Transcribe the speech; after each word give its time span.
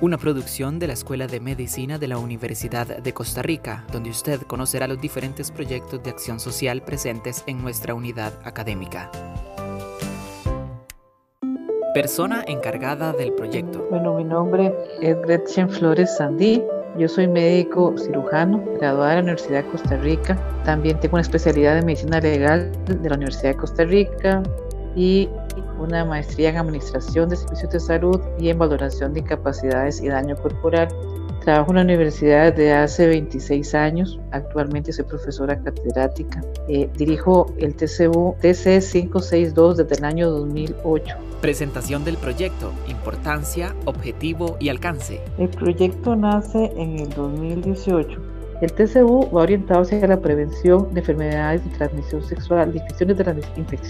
una 0.00 0.16
producción 0.16 0.78
de 0.78 0.86
la 0.86 0.94
Escuela 0.94 1.26
de 1.26 1.40
Medicina 1.40 1.98
de 1.98 2.08
la 2.08 2.16
Universidad 2.16 2.86
de 2.86 3.12
Costa 3.12 3.42
Rica, 3.42 3.84
donde 3.92 4.08
usted 4.08 4.40
conocerá 4.42 4.88
los 4.88 4.98
diferentes 4.98 5.50
proyectos 5.50 6.02
de 6.02 6.08
acción 6.08 6.40
social 6.40 6.82
presentes 6.82 7.44
en 7.46 7.60
nuestra 7.60 7.92
unidad 7.94 8.32
académica. 8.44 9.10
Persona 11.92 12.44
encargada 12.46 13.12
del 13.12 13.32
proyecto. 13.32 13.86
Bueno, 13.90 14.14
mi 14.14 14.24
nombre 14.24 14.72
es 15.02 15.20
Gretchen 15.22 15.68
Flores 15.68 16.16
Sandí. 16.16 16.62
Yo 16.96 17.06
soy 17.06 17.28
médico 17.28 17.94
cirujano, 17.98 18.64
graduada 18.78 19.10
de 19.10 19.16
la 19.16 19.22
Universidad 19.22 19.64
de 19.64 19.70
Costa 19.70 19.96
Rica. 19.98 20.62
También 20.64 20.98
tengo 21.00 21.16
una 21.16 21.22
especialidad 21.22 21.76
en 21.76 21.84
medicina 21.84 22.20
legal 22.20 22.72
de 22.86 23.08
la 23.08 23.16
Universidad 23.16 23.50
de 23.50 23.56
Costa 23.56 23.84
Rica 23.84 24.42
y 24.96 25.28
una 25.78 26.04
maestría 26.04 26.50
en 26.50 26.56
Administración 26.58 27.28
de 27.28 27.36
Servicios 27.36 27.72
de 27.72 27.80
Salud 27.80 28.20
y 28.38 28.48
en 28.48 28.58
Valoración 28.58 29.12
de 29.12 29.20
Incapacidades 29.20 30.00
y 30.00 30.08
Daño 30.08 30.36
Corporal. 30.36 30.88
Trabajo 31.44 31.70
en 31.70 31.76
la 31.76 31.82
universidad 31.82 32.52
desde 32.52 32.74
hace 32.74 33.06
26 33.06 33.74
años. 33.74 34.20
Actualmente 34.30 34.92
soy 34.92 35.04
profesora 35.04 35.58
catedrática. 35.58 36.42
Eh, 36.68 36.90
dirijo 36.96 37.52
el 37.58 37.74
TCU 37.74 38.36
TC 38.40 38.80
562 38.80 39.78
desde 39.78 39.96
el 39.96 40.04
año 40.04 40.30
2008. 40.30 41.16
Presentación 41.40 42.04
del 42.04 42.18
proyecto, 42.18 42.72
importancia, 42.86 43.74
objetivo 43.86 44.56
y 44.60 44.68
alcance. 44.68 45.22
El 45.38 45.48
proyecto 45.48 46.14
nace 46.14 46.70
en 46.76 46.98
el 46.98 47.08
2018 47.08 48.29
el 48.60 48.72
TCU 48.72 49.30
va 49.34 49.42
orientado 49.42 49.80
hacia 49.80 50.06
la 50.06 50.20
prevención 50.20 50.92
de 50.92 51.00
enfermedades 51.00 51.64
de 51.64 51.70
transmisión 51.70 52.22
sexual, 52.22 52.72
de 52.72 52.78
infecciones 52.78 53.16
de, 53.16 53.24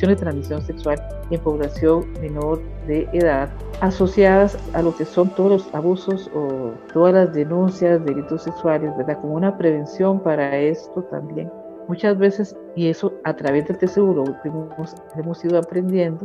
de 0.07 0.17
transmisión 0.17 0.63
sexual 0.63 1.03
en 1.31 1.41
población 1.41 2.07
menor 2.21 2.63
de 2.87 3.09
edad, 3.13 3.51
asociadas 3.81 4.57
a 4.73 4.83
lo 4.83 4.97
que 4.97 5.05
son 5.05 5.29
todos 5.31 5.51
los 5.51 5.75
abusos 5.75 6.31
o 6.35 6.73
todas 6.93 7.15
las 7.15 7.35
denuncias 7.35 7.99
de 7.99 8.15
delitos 8.15 8.45
sexuales, 8.45 8.97
¿verdad? 8.97 9.21
Como 9.21 9.35
una 9.35 9.59
prevención 9.59 10.21
para 10.21 10.57
esto 10.57 11.03
también. 11.11 11.51
Muchas 11.89 12.17
veces, 12.17 12.57
y 12.77 12.89
eso 12.89 13.13
a 13.25 13.35
través 13.35 13.67
del 13.67 13.77
TCU 13.77 14.15
lo 14.15 14.25
hemos, 14.45 14.95
hemos 15.17 15.45
ido 15.45 15.59
aprendiendo, 15.59 16.25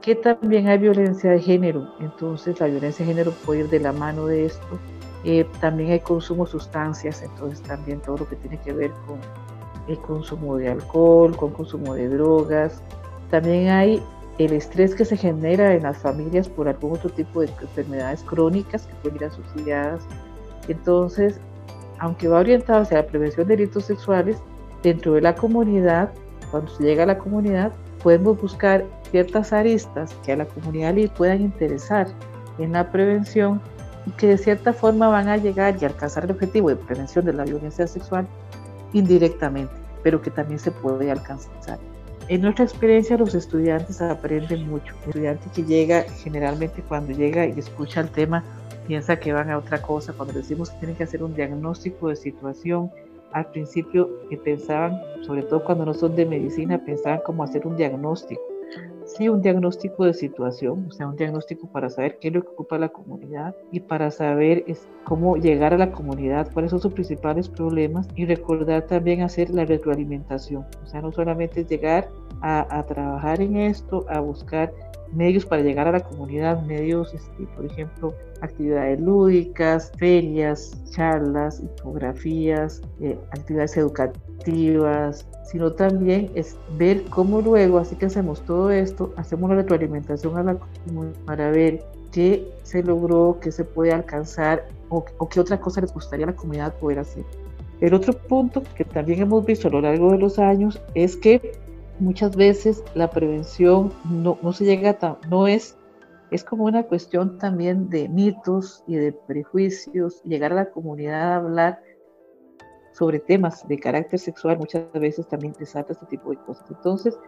que 0.00 0.14
también 0.14 0.68
hay 0.68 0.78
violencia 0.78 1.32
de 1.32 1.40
género. 1.40 1.92
Entonces, 1.98 2.60
la 2.60 2.66
violencia 2.66 3.04
de 3.04 3.12
género 3.12 3.32
puede 3.44 3.60
ir 3.60 3.68
de 3.68 3.80
la 3.80 3.92
mano 3.92 4.26
de 4.26 4.46
esto 4.46 4.78
eh, 5.24 5.46
también 5.60 5.92
hay 5.92 6.00
consumo 6.00 6.44
de 6.44 6.52
sustancias, 6.52 7.22
entonces 7.22 7.60
también 7.62 8.00
todo 8.00 8.18
lo 8.18 8.28
que 8.28 8.36
tiene 8.36 8.58
que 8.60 8.72
ver 8.72 8.90
con 9.06 9.18
el 9.88 9.98
consumo 9.98 10.56
de 10.56 10.68
alcohol, 10.68 11.36
con 11.36 11.52
consumo 11.52 11.94
de 11.94 12.08
drogas. 12.08 12.82
También 13.30 13.68
hay 13.68 14.02
el 14.38 14.52
estrés 14.52 14.94
que 14.94 15.04
se 15.04 15.16
genera 15.16 15.74
en 15.74 15.82
las 15.82 15.98
familias 15.98 16.48
por 16.48 16.68
algún 16.68 16.92
otro 16.92 17.10
tipo 17.10 17.40
de 17.40 17.48
enfermedades 17.60 18.22
crónicas 18.22 18.86
que 18.86 18.94
pueden 19.02 19.16
ir 19.16 19.24
asociadas. 19.24 20.02
Entonces, 20.68 21.38
aunque 21.98 22.28
va 22.28 22.40
orientado 22.40 22.80
hacia 22.80 22.98
la 22.98 23.06
prevención 23.06 23.46
de 23.46 23.56
delitos 23.56 23.84
sexuales, 23.84 24.38
dentro 24.82 25.12
de 25.12 25.20
la 25.20 25.34
comunidad, 25.34 26.10
cuando 26.50 26.70
se 26.70 26.82
llega 26.82 27.02
a 27.02 27.06
la 27.06 27.18
comunidad, 27.18 27.72
podemos 28.02 28.40
buscar 28.40 28.84
ciertas 29.10 29.52
aristas 29.52 30.14
que 30.24 30.32
a 30.32 30.36
la 30.36 30.46
comunidad 30.46 30.94
le 30.94 31.08
puedan 31.08 31.42
interesar 31.42 32.06
en 32.58 32.72
la 32.72 32.90
prevención 32.90 33.60
que 34.16 34.28
de 34.28 34.38
cierta 34.38 34.72
forma 34.72 35.08
van 35.08 35.28
a 35.28 35.36
llegar 35.36 35.76
y 35.80 35.84
alcanzar 35.84 36.24
el 36.24 36.32
objetivo 36.32 36.68
de 36.68 36.76
prevención 36.76 37.24
de 37.24 37.32
la 37.32 37.44
violencia 37.44 37.86
sexual 37.86 38.26
indirectamente, 38.92 39.72
pero 40.02 40.20
que 40.20 40.30
también 40.30 40.58
se 40.58 40.70
puede 40.70 41.10
alcanzar. 41.10 41.78
En 42.28 42.42
nuestra 42.42 42.64
experiencia 42.64 43.16
los 43.16 43.34
estudiantes 43.34 44.00
aprenden 44.00 44.68
mucho. 44.68 44.94
El 45.02 45.08
estudiante 45.08 45.50
que 45.54 45.64
llega, 45.64 46.02
generalmente 46.22 46.82
cuando 46.82 47.12
llega 47.12 47.46
y 47.46 47.58
escucha 47.58 48.00
el 48.00 48.08
tema, 48.10 48.44
piensa 48.86 49.18
que 49.18 49.32
van 49.32 49.50
a 49.50 49.58
otra 49.58 49.82
cosa. 49.82 50.12
Cuando 50.12 50.34
decimos 50.34 50.70
que 50.70 50.78
tienen 50.78 50.96
que 50.96 51.04
hacer 51.04 51.22
un 51.22 51.34
diagnóstico 51.34 52.08
de 52.08 52.16
situación, 52.16 52.90
al 53.32 53.46
principio 53.46 54.08
que 54.28 54.36
pensaban, 54.36 55.00
sobre 55.26 55.42
todo 55.42 55.64
cuando 55.64 55.84
no 55.84 55.94
son 55.94 56.16
de 56.16 56.26
medicina, 56.26 56.78
pensaban 56.84 57.20
como 57.24 57.44
hacer 57.44 57.66
un 57.66 57.76
diagnóstico 57.76 58.49
sí 59.16 59.28
un 59.28 59.42
diagnóstico 59.42 60.04
de 60.04 60.14
situación, 60.14 60.86
o 60.88 60.92
sea, 60.92 61.08
un 61.08 61.16
diagnóstico 61.16 61.66
para 61.70 61.90
saber 61.90 62.18
qué 62.18 62.28
es 62.28 62.34
lo 62.34 62.42
que 62.42 62.48
ocupa 62.48 62.78
la 62.78 62.88
comunidad 62.88 63.54
y 63.70 63.80
para 63.80 64.10
saber 64.10 64.64
cómo 65.04 65.36
llegar 65.36 65.74
a 65.74 65.78
la 65.78 65.92
comunidad, 65.92 66.50
cuáles 66.52 66.70
son 66.70 66.80
sus 66.80 66.92
principales 66.92 67.48
problemas 67.48 68.08
y 68.14 68.26
recordar 68.26 68.86
también 68.86 69.22
hacer 69.22 69.50
la 69.50 69.64
retroalimentación, 69.64 70.66
o 70.82 70.86
sea, 70.86 71.02
no 71.02 71.12
solamente 71.12 71.64
llegar 71.64 72.08
a, 72.40 72.78
a 72.78 72.86
trabajar 72.86 73.40
en 73.40 73.56
esto, 73.56 74.06
a 74.08 74.20
buscar 74.20 74.72
medios 75.12 75.44
para 75.44 75.62
llegar 75.62 75.88
a 75.88 75.92
la 75.92 76.00
comunidad, 76.00 76.62
medios, 76.62 77.12
este, 77.14 77.46
por 77.56 77.66
ejemplo, 77.66 78.14
actividades 78.40 79.00
lúdicas, 79.00 79.92
ferias, 79.98 80.76
charlas, 80.90 81.60
infografías, 81.60 82.80
eh, 83.00 83.18
actividades 83.30 83.76
educativas, 83.76 85.26
sino 85.44 85.72
también 85.72 86.30
es 86.34 86.56
ver 86.78 87.02
cómo 87.10 87.40
luego, 87.40 87.78
así 87.78 87.96
que 87.96 88.06
hacemos 88.06 88.40
todo 88.42 88.70
esto, 88.70 89.12
hacemos 89.16 89.50
una 89.50 89.56
retroalimentación 89.56 90.36
a 90.36 90.42
la 90.42 90.56
comunidad 90.56 91.14
para 91.24 91.50
ver 91.50 91.84
qué 92.12 92.48
se 92.62 92.82
logró, 92.82 93.38
qué 93.40 93.52
se 93.52 93.64
puede 93.64 93.92
alcanzar 93.92 94.66
o, 94.88 95.04
o 95.18 95.28
qué 95.28 95.40
otra 95.40 95.60
cosa 95.60 95.80
les 95.80 95.92
gustaría 95.92 96.26
a 96.26 96.30
la 96.30 96.36
comunidad 96.36 96.74
poder 96.74 97.00
hacer. 97.00 97.24
El 97.80 97.94
otro 97.94 98.12
punto 98.12 98.62
que 98.76 98.84
también 98.84 99.22
hemos 99.22 99.44
visto 99.44 99.68
a 99.68 99.70
lo 99.70 99.80
largo 99.80 100.12
de 100.12 100.18
los 100.18 100.38
años 100.38 100.80
es 100.94 101.16
que 101.16 101.52
muchas 102.00 102.34
veces 102.34 102.82
la 102.94 103.10
prevención 103.10 103.92
no, 104.04 104.38
no 104.42 104.52
se 104.52 104.64
llega 104.64 104.96
a, 105.00 105.18
no 105.28 105.46
es, 105.46 105.76
es 106.30 106.44
como 106.44 106.64
una 106.64 106.84
cuestión 106.84 107.38
también 107.38 107.88
de 107.90 108.08
mitos 108.08 108.82
y 108.86 108.96
de 108.96 109.12
prejuicios, 109.12 110.22
llegar 110.24 110.52
a 110.52 110.56
la 110.56 110.70
comunidad 110.70 111.32
a 111.32 111.36
hablar 111.36 111.82
sobre 112.92 113.20
temas 113.20 113.66
de 113.68 113.78
carácter 113.78 114.18
sexual 114.18 114.58
muchas 114.58 114.90
veces 114.92 115.28
también 115.28 115.54
desata 115.58 115.92
este 115.92 116.06
tipo 116.06 116.30
de 116.30 116.36
cosas. 116.38 116.64
Entonces, 116.70 117.18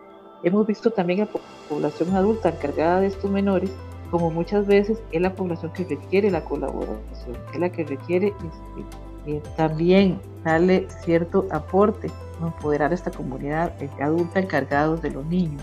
hemos 0.42 0.66
visto 0.66 0.90
también 0.90 1.20
a 1.20 1.24
la 1.26 1.30
población 1.68 2.14
adulta 2.16 2.48
encargada 2.48 3.00
de 3.00 3.06
estos 3.06 3.30
menores 3.30 3.70
como 4.10 4.30
muchas 4.30 4.66
veces 4.66 5.02
es 5.10 5.22
la 5.22 5.34
población 5.34 5.72
que 5.72 5.84
requiere 5.84 6.30
la 6.30 6.44
colaboración, 6.44 7.36
es 7.54 7.58
la 7.58 7.72
que 7.72 7.82
requiere 7.84 8.28
este, 8.28 8.96
eh, 9.26 9.42
también 9.56 10.20
darle 10.44 10.86
cierto 11.04 11.46
aporte 11.50 12.10
empoderar 12.46 12.90
a 12.90 12.94
esta 12.94 13.10
comunidad 13.10 13.72
adulta 14.00 14.40
encargados 14.40 15.02
de 15.02 15.10
los 15.10 15.24
niños. 15.26 15.62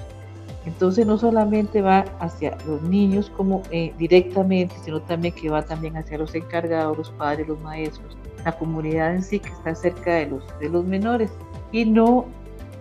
Entonces 0.65 1.05
no 1.05 1.17
solamente 1.17 1.81
va 1.81 2.05
hacia 2.19 2.57
los 2.67 2.81
niños 2.83 3.31
como 3.35 3.63
eh, 3.71 3.93
directamente, 3.97 4.75
sino 4.83 5.01
también 5.01 5.33
que 5.33 5.49
va 5.49 5.63
también 5.63 5.97
hacia 5.97 6.17
los 6.17 6.35
encargados, 6.35 6.97
los 6.97 7.09
padres, 7.11 7.47
los 7.47 7.59
maestros, 7.61 8.17
la 8.45 8.51
comunidad 8.51 9.15
en 9.15 9.23
sí 9.23 9.39
que 9.39 9.49
está 9.49 9.73
cerca 9.73 10.15
de 10.15 10.27
los, 10.27 10.43
de 10.59 10.69
los 10.69 10.85
menores. 10.85 11.31
Y 11.71 11.85
no, 11.85 12.25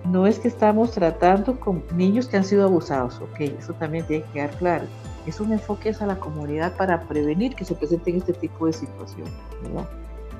no 0.04 0.26
es 0.26 0.38
que 0.38 0.48
estamos 0.48 0.92
tratando 0.92 1.58
con 1.58 1.82
niños 1.94 2.26
que 2.26 2.36
han 2.36 2.44
sido 2.44 2.64
abusados, 2.64 3.20
ok, 3.20 3.40
eso 3.58 3.72
también 3.74 4.04
tiene 4.06 4.24
que 4.24 4.32
quedar 4.32 4.50
claro. 4.56 4.84
Es 5.26 5.40
un 5.40 5.52
enfoque 5.52 5.94
a 5.98 6.06
la 6.06 6.18
comunidad 6.18 6.74
para 6.76 7.00
prevenir 7.02 7.54
que 7.54 7.64
se 7.64 7.74
presenten 7.74 8.16
este 8.16 8.32
tipo 8.32 8.66
de 8.66 8.72
situaciones. 8.72 9.32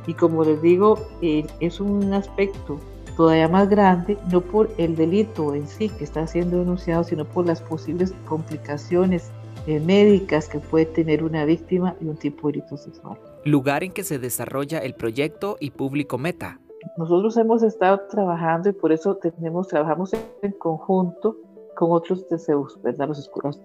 Y 0.08 0.14
como 0.14 0.42
les 0.42 0.60
digo, 0.62 0.98
eh, 1.20 1.46
es 1.60 1.80
un 1.80 2.14
aspecto 2.14 2.80
todavía 3.14 3.46
más 3.46 3.69
grande, 3.69 4.16
no 4.32 4.41
por 4.41 4.70
el 4.78 4.96
delito 4.96 5.54
en 5.54 5.69
sí 5.69 5.91
que 5.91 6.04
está 6.04 6.26
siendo 6.26 6.60
denunciado, 6.60 7.04
sino 7.04 7.26
por 7.26 7.46
las 7.46 7.60
posibles 7.60 8.14
complicaciones 8.26 9.30
eh, 9.66 9.78
médicas 9.80 10.48
que 10.48 10.60
puede 10.60 10.86
tener 10.86 11.22
una 11.22 11.44
víctima 11.44 11.94
y 12.00 12.06
un 12.06 12.16
tipo 12.16 12.48
de 12.48 12.54
delito 12.54 12.78
sexual. 12.78 13.18
Lugar 13.44 13.84
en 13.84 13.92
que 13.92 14.02
se 14.02 14.18
desarrolla 14.18 14.78
el 14.78 14.94
proyecto 14.94 15.58
y 15.60 15.72
público 15.72 16.16
meta. 16.16 16.58
Nosotros 16.97 17.36
hemos 17.36 17.62
estado 17.62 18.00
trabajando 18.08 18.70
y 18.70 18.72
por 18.72 18.92
eso 18.92 19.16
tenemos, 19.16 19.68
trabajamos 19.68 20.14
en 20.41 20.52
conjunto 20.52 21.36
con 21.78 21.93
otros 21.93 22.27
TCUs, 22.27 22.83
¿verdad? 22.83 23.09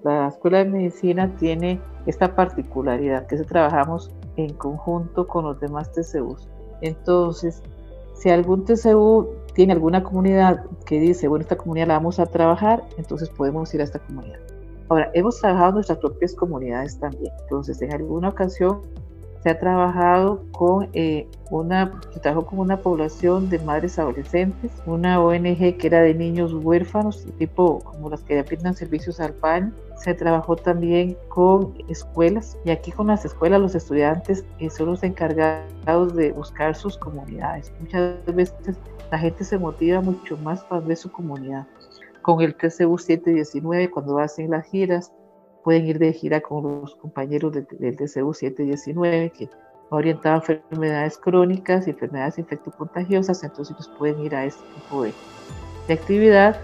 La 0.03 0.27
Escuela 0.27 0.59
de 0.59 0.65
Medicina 0.65 1.35
tiene 1.37 1.81
esta 2.05 2.35
particularidad 2.35 3.25
que 3.25 3.37
se 3.37 3.43
trabajamos 3.43 4.11
en 4.35 4.53
conjunto 4.53 5.25
con 5.25 5.45
los 5.45 5.59
demás 5.59 5.91
TCUs. 5.93 6.47
Entonces, 6.81 7.63
si 8.13 8.29
algún 8.29 8.65
TCU 8.65 9.29
tiene 9.55 9.73
alguna 9.73 10.03
comunidad 10.03 10.63
que 10.85 10.99
dice, 10.99 11.27
bueno, 11.27 11.41
esta 11.41 11.57
comunidad 11.57 11.87
la 11.87 11.95
vamos 11.95 12.19
a 12.19 12.27
trabajar, 12.27 12.83
entonces 12.99 13.31
podemos 13.31 13.73
ir 13.73 13.81
a 13.81 13.85
esta 13.85 13.97
comunidad. 13.97 14.37
Ahora, 14.89 15.09
hemos 15.15 15.39
trabajado 15.39 15.71
nuestras 15.71 15.97
propias 15.97 16.35
comunidades 16.35 16.99
también. 16.99 17.33
Entonces, 17.41 17.81
en 17.81 17.93
alguna 17.93 18.29
ocasión 18.29 18.81
se 19.43 19.49
ha 19.49 19.59
trabajado 19.59 20.45
con 20.53 20.89
eh, 20.93 21.27
una, 21.51 21.99
trabajó 22.21 22.45
con 22.45 22.59
una 22.59 22.77
población 22.77 23.49
de 23.49 23.59
madres 23.59 23.99
adolescentes, 23.99 24.71
una 24.85 25.21
ONG 25.21 25.77
que 25.77 25.87
era 25.87 26.01
de 26.01 26.13
niños 26.13 26.53
huérfanos, 26.53 27.25
tipo 27.37 27.79
como 27.79 28.09
las 28.09 28.21
que 28.21 28.41
brindan 28.41 28.73
servicios 28.73 29.19
al 29.19 29.33
PAN. 29.33 29.73
Se 29.97 30.13
trabajó 30.13 30.55
también 30.55 31.17
con 31.27 31.73
escuelas 31.89 32.57
y 32.63 32.71
aquí 32.71 32.91
con 32.91 33.07
las 33.07 33.25
escuelas 33.25 33.59
los 33.59 33.75
estudiantes 33.75 34.45
eh, 34.59 34.69
son 34.69 34.87
los 34.87 35.03
encargados 35.03 36.15
de 36.15 36.31
buscar 36.31 36.73
sus 36.73 36.97
comunidades. 36.97 37.71
Muchas 37.81 38.15
veces 38.33 38.77
la 39.11 39.19
gente 39.19 39.43
se 39.43 39.57
motiva 39.57 39.99
mucho 39.99 40.37
más 40.37 40.63
para 40.63 40.81
ver 40.81 40.97
su 40.97 41.11
comunidad. 41.11 41.67
Con 42.21 42.41
el 42.41 42.55
TCU 42.55 42.97
719, 42.97 43.91
cuando 43.91 44.17
hacen 44.17 44.51
las 44.51 44.65
giras, 44.67 45.11
pueden 45.63 45.87
ir 45.87 45.99
de 45.99 46.13
gira 46.13 46.41
con 46.41 46.81
los 46.81 46.95
compañeros 46.95 47.53
del, 47.53 47.67
del 47.79 47.95
DCU 47.95 48.33
719 48.33 49.29
que 49.31 49.49
orientado 49.89 50.35
a 50.35 50.37
enfermedades 50.37 51.17
crónicas 51.17 51.87
y 51.87 51.91
enfermedades 51.91 52.39
infectocontagiosas, 52.39 53.43
entonces 53.43 53.75
ellos 53.75 53.91
pueden 53.97 54.19
ir 54.19 54.35
a 54.35 54.45
este 54.45 54.63
tipo 54.75 55.03
de, 55.03 55.13
de 55.87 55.93
actividad 55.93 56.59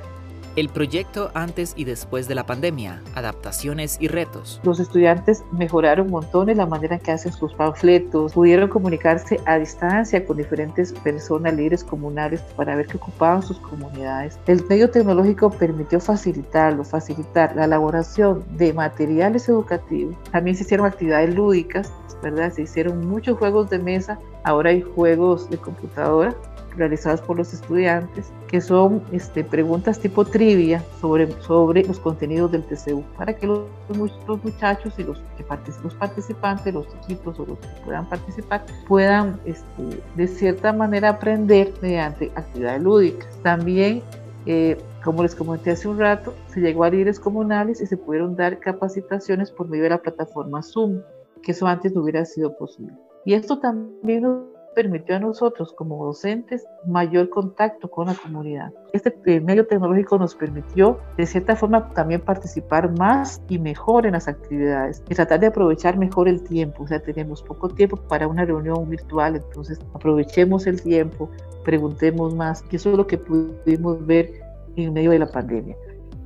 el 0.60 0.70
proyecto 0.70 1.32
antes 1.34 1.74
y 1.78 1.86
después 1.86 2.28
de 2.28 2.36
la 2.36 2.46
pandemia, 2.46 3.02
adaptaciones 3.16 3.98
y 4.00 4.08
retos. 4.08 4.60
Los 4.64 4.80
estudiantes 4.80 5.44
mejoraron 5.52 6.10
montones 6.10 6.58
la 6.58 6.66
manera 6.66 6.96
en 6.96 7.02
que 7.02 7.12
hacen 7.12 7.32
sus 7.32 7.54
panfletos, 7.54 8.34
pudieron 8.34 8.70
comunicarse 8.70 9.40
a 9.46 9.58
distancia 9.58 10.26
con 10.26 10.38
diferentes 10.38 10.92
personas, 10.92 11.54
líderes 11.54 11.84
comunales, 11.84 12.42
para 12.58 12.76
ver 12.76 12.88
qué 12.88 12.98
ocupaban 12.98 13.42
sus 13.42 13.60
comunidades. 13.60 14.38
El 14.48 14.66
medio 14.68 14.90
tecnológico 14.90 15.50
permitió 15.50 16.00
facilitarlo, 16.00 16.84
facilitar 16.84 17.56
la 17.56 17.66
elaboración 17.66 18.44
de 18.58 18.74
materiales 18.74 19.48
educativos. 19.48 20.16
También 20.32 20.58
se 20.58 20.64
hicieron 20.64 20.86
actividades 20.86 21.34
lúdicas, 21.34 21.94
¿verdad? 22.22 22.52
Se 22.52 22.64
hicieron 22.64 23.08
muchos 23.08 23.38
juegos 23.38 23.70
de 23.70 23.80
mesa, 23.80 24.20
ahora 24.44 24.72
hay 24.72 24.82
juegos 24.82 25.50
de 25.50 25.58
computadora 25.58 26.36
realizadas 26.76 27.22
por 27.22 27.38
los 27.38 27.54
estudiantes, 27.54 28.32
que 28.48 28.62
son 28.62 29.02
este, 29.12 29.44
preguntas 29.44 30.00
tipo 30.00 30.26
trivia 30.26 30.84
sobre, 31.02 31.32
sobre 31.42 31.84
los 31.84 32.00
contenidos 32.00 32.52
del 32.52 32.64
TCU, 32.64 33.04
para 33.18 33.36
que 33.36 33.48
los, 33.48 33.68
los 34.28 34.44
muchachos 34.44 34.94
y 34.98 35.04
los, 35.04 35.18
que 35.38 35.46
los 35.84 35.94
participantes, 35.96 36.74
los 36.74 36.88
chiquitos 36.88 37.40
o 37.40 37.46
los 37.46 37.60
que 37.60 37.68
puedan 37.86 38.08
participar, 38.08 38.66
puedan 38.88 39.40
este, 39.46 40.02
de 40.16 40.28
cierta 40.28 40.74
manera 40.74 41.10
aprender 41.10 41.74
mediante 41.82 42.32
actividades 42.36 42.82
lúdicas. 42.82 43.28
También 43.44 44.02
eh, 44.46 44.78
como 45.04 45.24
les 45.24 45.36
comenté 45.36 45.72
hace 45.72 45.88
un 45.88 46.00
rato, 46.00 46.34
se 46.48 46.60
llegó 46.60 46.84
a 46.84 46.90
líderes 46.90 47.20
comunales 47.20 47.82
y 47.82 47.86
se 47.86 47.98
pudieron 47.98 48.36
dar 48.36 48.60
capacitaciones 48.60 49.52
por 49.52 49.70
medio 49.70 49.84
de 49.84 49.90
la 49.92 50.02
plataforma 50.02 50.62
Zoom, 50.62 51.02
que 51.42 51.52
eso 51.52 51.68
antes 51.68 51.94
no 51.94 52.02
hubiera 52.02 52.26
sido 52.26 52.56
posible. 52.58 52.94
Y 53.26 53.34
esto 53.34 53.60
también 53.60 54.24
nos 54.24 54.44
permitió 54.76 55.16
a 55.16 55.20
nosotros 55.20 55.74
como 55.74 56.06
docentes 56.06 56.66
mayor 56.86 57.30
contacto 57.30 57.90
con 57.90 58.08
la 58.08 58.16
comunidad. 58.16 58.72
Este 58.94 59.16
eh, 59.26 59.40
medio 59.40 59.68
tecnológico 59.68 60.18
nos 60.18 60.36
permitió 60.36 61.00
de 61.18 61.26
cierta 61.26 61.56
forma 61.56 61.90
también 61.90 62.22
participar 62.22 62.98
más 62.98 63.42
y 63.50 63.60
mejor 63.60 64.06
en 64.06 64.14
las 64.14 64.28
actividades 64.28 65.04
y 65.10 65.16
tratar 65.16 65.40
de 65.40 65.48
aprovechar 65.48 65.98
mejor 65.98 66.28
el 66.28 66.44
tiempo. 66.44 66.84
O 66.84 66.88
sea, 66.88 67.02
tenemos 67.02 67.44
poco 67.44 67.70
tiempo 67.70 67.98
para 67.98 68.28
una 68.28 68.46
reunión 68.46 68.90
virtual, 68.90 69.36
entonces 69.36 69.80
aprovechemos 69.94 70.68
el 70.68 70.82
tiempo, 70.82 71.30
preguntemos 71.64 72.36
más, 72.36 72.62
que 72.64 72.78
eso 72.78 72.92
es 72.92 72.98
lo 72.98 73.08
que 73.08 73.18
pudimos 73.18 74.06
ver 74.06 74.32
en 74.76 74.94
medio 74.94 75.12
de 75.12 75.20
la 75.20 75.32
pandemia. 75.32 75.76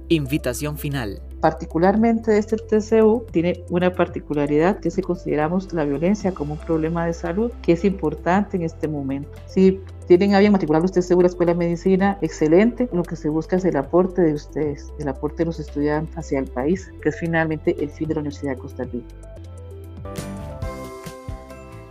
Invitación 0.10 0.78
final 0.78 1.22
particularmente 1.44 2.38
este 2.38 2.56
TCU 2.56 3.26
tiene 3.30 3.66
una 3.70 3.94
particularidad 3.94 4.80
que 4.80 4.90
si 4.90 5.02
consideramos 5.02 5.74
la 5.74 5.84
violencia 5.84 6.34
como 6.34 6.54
un 6.54 6.60
problema 6.60 7.06
de 7.06 7.12
salud 7.12 7.52
que 7.62 7.74
es 7.74 7.84
importante 7.84 8.56
en 8.56 8.64
este 8.64 8.88
momento. 8.88 9.30
Si 9.48 9.82
tienen 10.08 10.36
a 10.36 10.40
bien 10.40 10.54
matricular 10.54 10.82
usted 10.86 11.02
TCU 11.02 11.16
en 11.16 11.24
la 11.24 11.28
Escuela 11.28 11.52
de 11.52 11.58
Medicina, 11.58 12.18
excelente. 12.22 12.88
Lo 12.94 13.04
que 13.04 13.18
se 13.18 13.28
busca 13.28 13.58
es 13.58 13.66
el 13.66 13.76
aporte 13.76 14.22
de 14.22 14.34
ustedes, 14.34 14.94
el 15.00 15.10
aporte 15.10 15.40
de 15.40 15.48
los 15.48 15.60
estudiantes 15.60 16.18
hacia 16.18 16.40
el 16.40 16.46
país, 16.46 16.90
que 17.02 17.10
es 17.10 17.20
finalmente 17.20 17.76
el 17.78 17.90
fin 17.90 18.08
de 18.08 18.14
la 18.14 18.22
Universidad 18.22 18.54
de 18.54 18.60
Costa 18.60 18.84
Rica. 18.86 19.14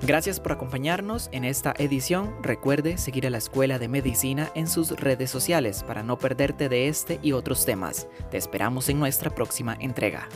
Gracias 0.05 0.41
por 0.41 0.51
acompañarnos 0.51 1.29
en 1.31 1.45
esta 1.45 1.75
edición. 1.79 2.35
Recuerde 2.43 2.99
seguir 2.99 3.25
a 3.29 3.31
la 3.31 3.39
Escuela 3.39 3.79
de 3.79 3.87
Medicina 3.87 4.51
en 4.57 4.67
sus 4.67 4.91
redes 4.91 5.31
sociales 5.31 5.85
para 5.85 6.03
no 6.03 6.19
perderte 6.19 6.69
de 6.69 6.89
este 6.89 7.21
y 7.23 7.31
otros 7.31 7.65
temas. 7.65 8.09
Te 8.29 8.37
esperamos 8.37 8.89
en 8.89 8.99
nuestra 8.99 9.31
próxima 9.31 9.77
entrega. 9.79 10.29